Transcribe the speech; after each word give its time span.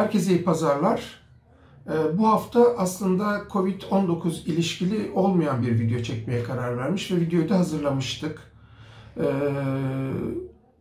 Herkese 0.00 0.32
iyi 0.32 0.44
pazarlar. 0.44 1.20
Ee, 1.86 2.18
bu 2.18 2.28
hafta 2.28 2.76
aslında 2.76 3.36
Covid-19 3.50 4.46
ilişkili 4.46 5.10
olmayan 5.14 5.62
bir 5.62 5.80
video 5.80 6.02
çekmeye 6.02 6.42
karar 6.42 6.78
vermiş 6.78 7.10
ve 7.10 7.16
videoyu 7.16 7.48
da 7.48 7.58
hazırlamıştık. 7.58 8.52
Ee, 9.16 9.22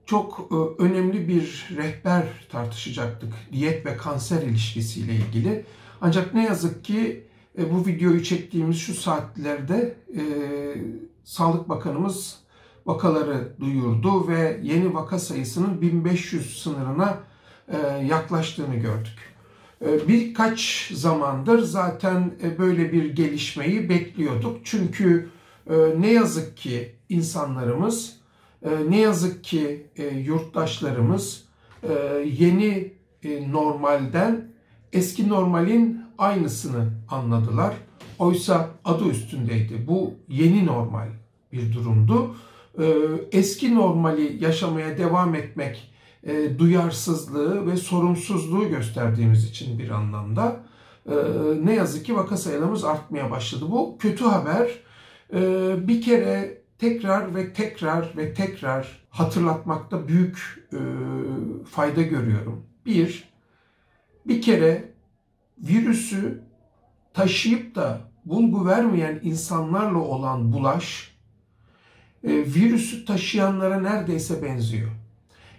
çok 0.06 0.50
e, 0.52 0.84
önemli 0.84 1.28
bir 1.28 1.70
rehber 1.78 2.24
tartışacaktık 2.52 3.34
diyet 3.52 3.86
ve 3.86 3.98
kanser 3.98 4.42
ilişkisiyle 4.42 5.14
ilgili. 5.14 5.66
Ancak 6.02 6.34
ne 6.34 6.46
yazık 6.46 6.84
ki 6.84 7.28
e, 7.58 7.74
bu 7.74 7.86
videoyu 7.86 8.24
çektiğimiz 8.24 8.78
şu 8.78 8.94
saatlerde 8.94 9.98
e, 10.16 10.24
Sağlık 11.24 11.70
Bakanımız 11.70 12.40
vakaları 12.86 13.56
duyurdu 13.60 14.28
ve 14.28 14.60
yeni 14.64 14.94
vaka 14.94 15.20
sayısının 15.20 15.82
1500 15.82 16.64
sınırına 16.64 17.29
yaklaştığını 18.08 18.76
gördük. 18.76 19.30
E, 19.86 20.08
birkaç 20.08 20.92
zamandır 20.94 21.60
zaten 21.60 22.32
e, 22.44 22.60
böyle 22.60 22.92
bir 22.94 23.16
gelişmeyi 23.16 23.90
bekliyorduk. 23.90 24.58
Çünkü 24.64 25.30
ne 25.98 26.14
yazık 26.14 26.58
ki 26.58 26.96
insanlarımız, 27.10 28.16
ne 28.90 29.00
yazık 29.00 29.44
ki 29.44 29.88
yurttaşlarımız 30.26 31.44
yeni 32.26 32.94
normalden 33.48 34.52
eski 34.94 35.30
normalin 35.30 36.02
aynısını 36.18 36.90
anladılar. 37.10 37.74
Oysa 38.20 38.70
adı 38.86 39.10
üstündeydi. 39.10 39.88
Bu 39.88 40.14
yeni 40.28 40.66
normal 40.66 41.08
bir 41.52 41.74
durumdu. 41.74 42.36
Eski 43.32 43.76
normali 43.76 44.44
yaşamaya 44.44 44.98
devam 44.98 45.36
etmek 45.36 45.89
e, 46.24 46.60
duyarsızlığı 46.60 47.68
ve 47.68 47.78
sorumsuzluğu 47.78 48.70
gösterdiğimiz 48.70 49.46
için 49.50 49.80
bir 49.80 49.90
anlamda 49.90 50.60
e, 51.06 51.16
ne 51.64 51.76
yazık 51.76 52.06
ki 52.06 52.16
vaka 52.16 52.38
sayılarımız 52.38 52.84
artmaya 52.84 53.32
başladı. 53.32 53.66
Bu 53.70 53.98
kötü 54.00 54.26
haber. 54.26 54.70
E, 55.34 55.88
bir 55.88 56.02
kere 56.02 56.62
tekrar 56.78 57.36
ve 57.36 57.54
tekrar 57.54 58.18
ve 58.18 58.34
tekrar 58.34 59.08
hatırlatmakta 59.10 60.08
büyük 60.08 60.68
e, 60.74 60.80
fayda 61.72 62.02
görüyorum. 62.02 62.66
Bir, 62.86 63.30
bir 64.28 64.42
kere 64.42 64.94
virüsü 65.58 66.44
taşıyıp 67.14 67.76
da 67.76 68.02
bulgu 68.26 68.68
vermeyen 68.68 69.20
insanlarla 69.24 69.98
olan 69.98 70.54
bulaş, 70.54 71.16
e, 72.24 72.30
virüsü 72.30 73.06
taşıyanlara 73.06 73.82
neredeyse 73.82 74.44
benziyor. 74.44 74.90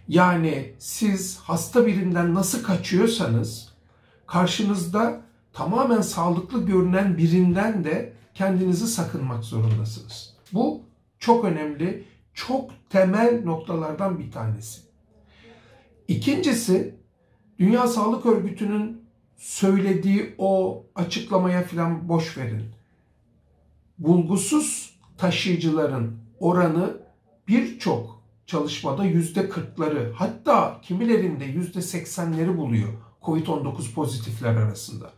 Yani 0.09 0.75
siz 0.79 1.39
hasta 1.39 1.87
birinden 1.87 2.35
nasıl 2.35 2.63
kaçıyorsanız 2.63 3.73
karşınızda 4.27 5.21
tamamen 5.53 6.01
sağlıklı 6.01 6.67
görünen 6.67 7.19
birinden 7.19 7.85
de 7.85 8.13
kendinizi 8.35 8.87
sakınmak 8.87 9.45
zorundasınız. 9.45 10.35
Bu 10.53 10.81
çok 11.19 11.45
önemli, 11.45 12.05
çok 12.35 12.71
temel 12.91 13.45
noktalardan 13.45 14.19
bir 14.19 14.31
tanesi. 14.31 14.81
İkincisi 16.09 16.95
Dünya 17.59 17.87
Sağlık 17.87 18.27
Örgütü'nün 18.27 19.05
söylediği 19.37 20.35
o 20.39 20.83
açıklamaya 20.95 21.63
filan 21.63 22.09
boş 22.09 22.39
verin. 22.39 22.65
Bulgusuz 23.99 24.99
taşıyıcıların 25.19 26.19
oranı 26.41 26.97
birçok 27.49 28.20
çalışmada 28.51 29.05
yüzde 29.05 29.49
kırkları 29.49 30.13
hatta 30.17 30.81
kimilerinde 30.83 31.45
yüzde 31.45 31.83
seksenleri 31.83 32.57
buluyor 32.57 32.89
COVID-19 33.23 33.93
pozitifler 33.95 34.57
arasında. 34.57 35.13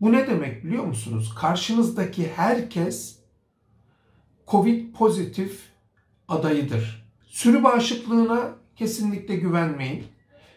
Bu 0.00 0.12
ne 0.12 0.26
demek 0.26 0.64
biliyor 0.64 0.84
musunuz? 0.84 1.34
Karşınızdaki 1.38 2.28
herkes 2.36 3.18
COVID 4.46 4.94
pozitif 4.94 5.60
adayıdır. 6.28 7.08
Sürü 7.26 7.62
bağışıklığına 7.62 8.54
kesinlikle 8.76 9.36
güvenmeyin. 9.36 10.04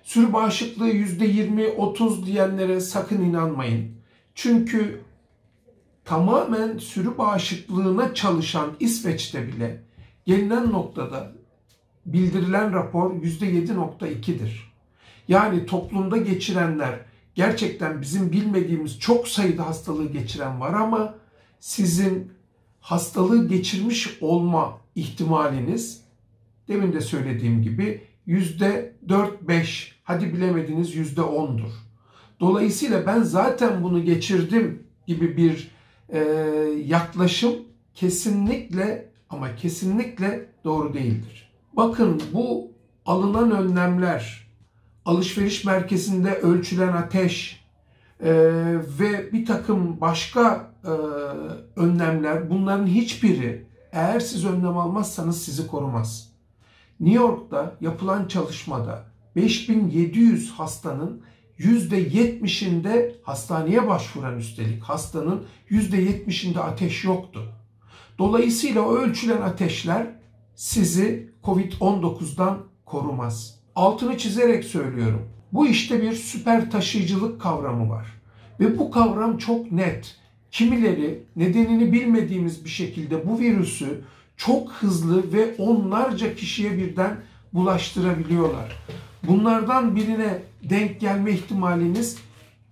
Sürü 0.03 0.33
bağışıklığı 0.33 0.89
%20-30 0.89 2.25
diyenlere 2.25 2.79
sakın 2.79 3.21
inanmayın. 3.23 3.91
Çünkü 4.35 5.01
tamamen 6.05 6.77
sürü 6.77 7.17
bağışıklığına 7.17 8.13
çalışan 8.13 8.75
İsveç'te 8.79 9.47
bile 9.47 9.83
gelinen 10.25 10.71
noktada 10.71 11.40
bildirilen 12.05 12.73
rapor 12.73 13.11
%7.2'dir. 13.13 14.71
Yani 15.27 15.65
toplumda 15.65 16.17
geçirenler 16.17 16.99
gerçekten 17.35 18.01
bizim 18.01 18.31
bilmediğimiz 18.31 18.99
çok 18.99 19.27
sayıda 19.27 19.67
hastalığı 19.67 20.11
geçiren 20.11 20.59
var 20.59 20.73
ama 20.73 21.15
sizin 21.59 22.31
hastalığı 22.79 23.47
geçirmiş 23.47 24.17
olma 24.21 24.77
ihtimaliniz 24.95 26.01
demin 26.67 26.93
de 26.93 27.01
söylediğim 27.01 27.61
gibi 27.61 28.01
%4-5 28.27 29.91
hadi 30.03 30.33
bilemediniz 30.33 30.95
%10'dur. 30.95 31.71
Dolayısıyla 32.39 33.05
ben 33.05 33.21
zaten 33.21 33.83
bunu 33.83 34.05
geçirdim 34.05 34.83
gibi 35.07 35.37
bir 35.37 35.71
e, 36.09 36.19
yaklaşım 36.85 37.55
kesinlikle 37.93 39.09
ama 39.29 39.55
kesinlikle 39.55 40.45
doğru 40.63 40.93
değildir. 40.93 41.50
Bakın 41.73 42.21
bu 42.33 42.71
alınan 43.05 43.51
önlemler, 43.51 44.47
alışveriş 45.05 45.65
merkezinde 45.65 46.35
ölçülen 46.35 46.93
ateş 46.93 47.65
e, 48.19 48.31
ve 48.99 49.33
bir 49.33 49.45
takım 49.45 50.01
başka 50.01 50.71
e, 50.83 50.89
önlemler 51.79 52.49
bunların 52.49 52.87
hiçbiri 52.87 53.65
eğer 53.91 54.19
siz 54.19 54.45
önlem 54.45 54.77
almazsanız 54.77 55.43
sizi 55.43 55.67
korumaz. 55.67 56.31
New 56.99 57.23
York'ta 57.23 57.75
yapılan 57.81 58.27
çalışmada 58.27 59.05
5700 59.35 60.51
hastanın 60.51 61.21
%70'inde 61.59 63.15
hastaneye 63.23 63.87
başvuran 63.87 64.37
üstelik 64.37 64.83
hastanın 64.83 65.45
%70'inde 65.69 66.59
ateş 66.59 67.03
yoktu. 67.03 67.53
Dolayısıyla 68.19 68.81
o 68.81 68.95
ölçülen 68.95 69.41
ateşler 69.41 70.07
sizi 70.55 71.30
Covid-19'dan 71.43 72.57
korumaz. 72.85 73.59
Altını 73.75 74.17
çizerek 74.17 74.63
söylüyorum. 74.63 75.29
Bu 75.51 75.67
işte 75.67 76.01
bir 76.01 76.13
süper 76.13 76.71
taşıyıcılık 76.71 77.41
kavramı 77.41 77.89
var. 77.89 78.07
Ve 78.59 78.79
bu 78.79 78.91
kavram 78.91 79.37
çok 79.37 79.71
net. 79.71 80.15
Kimileri 80.51 81.23
nedenini 81.35 81.93
bilmediğimiz 81.93 82.65
bir 82.65 82.69
şekilde 82.69 83.27
bu 83.27 83.39
virüsü 83.39 84.01
çok 84.37 84.71
hızlı 84.71 85.33
ve 85.33 85.55
onlarca 85.57 86.35
kişiye 86.35 86.77
birden 86.77 87.17
bulaştırabiliyorlar. 87.53 88.77
Bunlardan 89.23 89.95
birine 89.95 90.41
denk 90.63 90.99
gelme 90.99 91.31
ihtimaliniz 91.31 92.17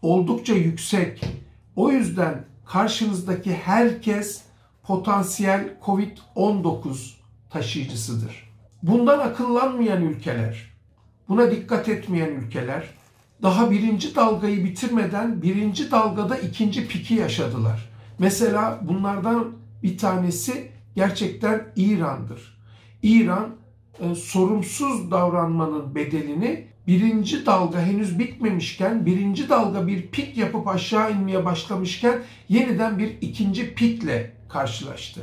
oldukça 0.02 0.54
yüksek. 0.54 1.22
O 1.76 1.92
yüzden 1.92 2.46
karşınızdaki 2.66 3.54
herkes 3.54 4.42
potansiyel 4.84 5.78
COVID-19 5.86 7.14
taşıyıcısıdır. 7.50 8.49
Bundan 8.84 9.20
akıllanmayan 9.20 10.02
ülkeler, 10.02 10.74
buna 11.30 11.52
dikkat 11.52 11.90
etmeyen 11.90 12.30
ülkeler 12.30 12.90
daha 13.44 13.72
birinci 13.72 14.16
dalgayı 14.16 14.64
bitirmeden 14.64 15.42
birinci 15.42 15.92
dalgada 15.92 16.38
ikinci 16.38 16.88
piki 16.88 17.14
yaşadılar. 17.14 17.90
Mesela 18.20 18.80
bunlardan 18.82 19.52
bir 19.84 19.98
tanesi 19.98 20.72
gerçekten 20.96 21.68
İran'dır. 21.76 22.60
İran 23.04 23.50
e, 24.00 24.16
sorumsuz 24.16 25.12
davranmanın 25.12 25.96
bedelini 25.96 26.68
birinci 26.88 27.46
dalga 27.46 27.82
henüz 27.82 28.20
bitmemişken, 28.20 29.06
birinci 29.06 29.50
dalga 29.50 29.88
bir 29.88 30.08
pik 30.08 30.38
yapıp 30.38 30.68
aşağı 30.68 31.12
inmeye 31.12 31.46
başlamışken 31.46 32.20
yeniden 32.50 33.00
bir 33.00 33.18
ikinci 33.22 33.74
pikle 33.74 34.36
karşılaştı. 34.50 35.22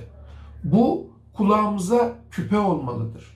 Bu 0.64 1.10
kulağımıza 1.32 2.14
küpe 2.30 2.58
olmalıdır. 2.58 3.35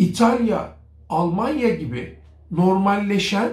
İtalya, 0.00 0.68
Almanya 1.08 1.68
gibi 1.68 2.18
normalleşen 2.50 3.50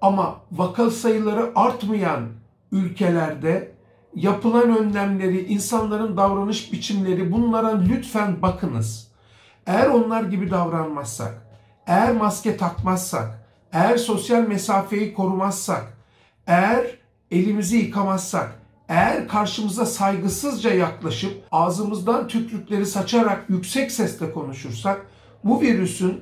ama 0.00 0.40
vaka 0.52 0.90
sayıları 0.90 1.52
artmayan 1.54 2.28
ülkelerde 2.72 3.72
yapılan 4.14 4.76
önlemleri, 4.78 5.46
insanların 5.46 6.16
davranış 6.16 6.72
biçimleri 6.72 7.32
bunlara 7.32 7.78
lütfen 7.78 8.42
bakınız. 8.42 9.08
Eğer 9.66 9.86
onlar 9.86 10.22
gibi 10.22 10.50
davranmazsak, 10.50 11.46
eğer 11.86 12.16
maske 12.16 12.56
takmazsak, 12.56 13.46
eğer 13.72 13.96
sosyal 13.96 14.48
mesafeyi 14.48 15.14
korumazsak, 15.14 15.96
eğer 16.46 16.86
elimizi 17.30 17.76
yıkamazsak, 17.76 18.58
eğer 18.88 19.28
karşımıza 19.28 19.86
saygısızca 19.86 20.74
yaklaşıp 20.74 21.42
ağzımızdan 21.52 22.28
tükrükleri 22.28 22.86
saçarak 22.86 23.44
yüksek 23.48 23.92
sesle 23.92 24.32
konuşursak 24.32 25.06
bu 25.44 25.60
virüsün 25.60 26.20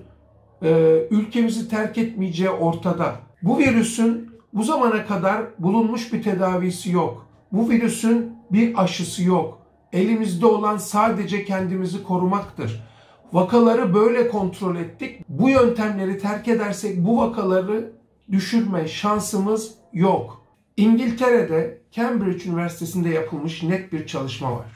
e, 0.62 0.98
ülkemizi 1.10 1.68
terk 1.68 1.98
etmeyeceği 1.98 2.50
ortada. 2.50 3.16
Bu 3.42 3.58
virüsün 3.58 4.32
Bu 4.52 4.62
zamana 4.62 5.06
kadar 5.06 5.42
bulunmuş 5.58 6.12
bir 6.12 6.22
tedavisi 6.22 6.90
yok. 6.90 7.26
Bu 7.52 7.70
virüsün 7.70 8.32
bir 8.50 8.82
aşısı 8.82 9.22
yok. 9.22 9.58
Elimizde 9.92 10.46
olan 10.46 10.76
sadece 10.76 11.44
kendimizi 11.44 12.02
korumaktır. 12.02 12.84
Vakaları 13.32 13.94
böyle 13.94 14.28
kontrol 14.28 14.76
ettik. 14.76 15.24
Bu 15.28 15.48
yöntemleri 15.48 16.18
terk 16.18 16.48
edersek 16.48 17.04
bu 17.04 17.18
vakaları 17.18 17.92
düşürme 18.32 18.88
şansımız 18.88 19.74
yok. 19.92 20.46
İngiltere'de 20.76 21.82
Cambridge 21.90 22.50
Üniversitesi'nde 22.50 23.08
yapılmış 23.08 23.62
net 23.62 23.92
bir 23.92 24.06
çalışma 24.06 24.52
var. 24.52 24.66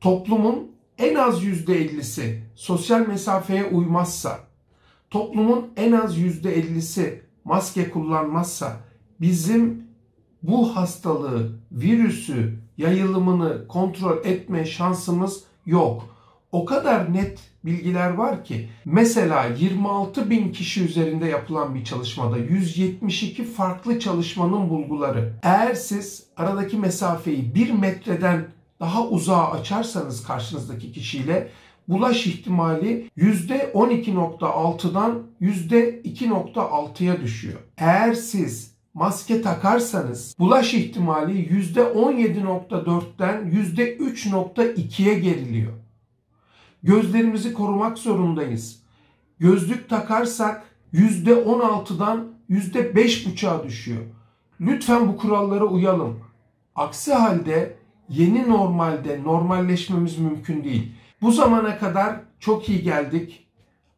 Toplumun 0.00 0.70
en 0.98 1.14
az 1.14 1.44
%50'si 1.44 2.40
sosyal 2.54 3.06
mesafeye 3.06 3.64
uymazsa, 3.64 4.38
toplumun 5.10 5.66
en 5.76 5.92
az 5.92 6.18
%50'si 6.18 7.20
maske 7.44 7.90
kullanmazsa 7.90 8.76
bizim 9.20 9.88
bu 10.42 10.76
hastalığı, 10.76 11.52
virüsü, 11.72 12.58
yayılımını 12.78 13.68
kontrol 13.68 14.24
etme 14.24 14.64
şansımız 14.64 15.44
yok. 15.66 16.14
O 16.52 16.64
kadar 16.64 17.12
net 17.12 17.38
bilgiler 17.64 18.10
var 18.10 18.44
ki 18.44 18.68
mesela 18.84 19.46
26 19.46 20.30
bin 20.30 20.52
kişi 20.52 20.84
üzerinde 20.84 21.26
yapılan 21.26 21.74
bir 21.74 21.84
çalışmada 21.84 22.38
172 22.38 23.44
farklı 23.44 24.00
çalışmanın 24.00 24.70
bulguları. 24.70 25.32
Eğer 25.42 25.74
siz 25.74 26.26
aradaki 26.36 26.76
mesafeyi 26.76 27.54
1 27.54 27.70
metreden 27.70 28.46
daha 28.80 29.08
uzağa 29.08 29.50
açarsanız 29.50 30.26
karşınızdaki 30.26 30.92
kişiyle 30.92 31.50
bulaş 31.88 32.26
ihtimali 32.26 33.10
%12.6'dan 33.18 35.22
%2.6'ya 35.40 37.20
düşüyor. 37.20 37.58
Eğer 37.78 38.14
siz 38.14 38.74
maske 38.94 39.42
takarsanız 39.42 40.34
bulaş 40.38 40.74
ihtimali 40.74 41.48
%17.4'ten 41.48 43.50
%3.2'ye 43.50 45.18
geriliyor. 45.18 45.72
Gözlerimizi 46.82 47.54
korumak 47.54 47.98
zorundayız. 47.98 48.82
Gözlük 49.38 49.88
takarsak 49.88 50.62
%16'dan 50.94 52.28
%5.5'a 52.50 53.64
düşüyor. 53.64 54.02
Lütfen 54.60 55.08
bu 55.08 55.16
kurallara 55.16 55.64
uyalım. 55.64 56.20
Aksi 56.74 57.14
halde 57.14 57.77
yeni 58.08 58.48
normalde 58.48 59.22
normalleşmemiz 59.24 60.18
mümkün 60.18 60.64
değil. 60.64 60.92
Bu 61.22 61.32
zamana 61.32 61.78
kadar 61.78 62.20
çok 62.40 62.68
iyi 62.68 62.82
geldik 62.82 63.46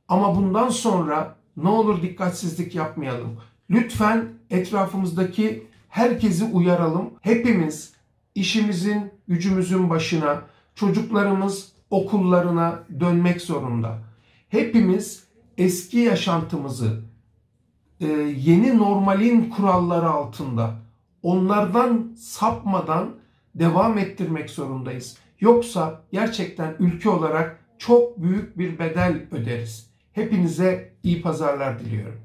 ama 0.09 0.37
bundan 0.37 0.69
sonra 0.69 1.37
ne 1.57 1.69
olur 1.69 2.03
dikkatsizlik 2.03 2.75
yapmayalım. 2.75 3.37
Lütfen 3.71 4.29
etrafımızdaki 4.51 5.67
herkesi 5.89 6.45
uyaralım. 6.45 7.11
Hepimiz 7.21 7.93
işimizin, 8.35 9.11
gücümüzün 9.29 9.91
başına, 9.91 10.43
çocuklarımız 10.75 11.73
okullarına 11.91 12.79
dönmek 13.01 13.41
zorunda. 13.41 13.99
Hepimiz 14.49 15.25
eski 15.59 15.99
yaşantımızı 15.99 17.01
e, 18.01 18.07
yeni 18.37 18.79
normalin 18.79 19.51
kuralları 19.51 20.11
altında 20.11 20.75
onlardan 21.23 22.13
sapmadan 22.17 23.20
devam 23.55 23.99
ettirmek 23.99 24.51
zorundayız. 24.51 25.19
Yoksa 25.41 26.03
gerçekten 26.13 26.75
ülke 26.79 27.09
olarak 27.09 27.59
çok 27.79 28.23
büyük 28.23 28.59
bir 28.59 28.79
bedel 28.79 29.23
öderiz. 29.31 29.91
Hepinize 30.13 30.93
iyi 31.03 31.23
pazarlar 31.23 31.79
diliyorum. 31.79 32.21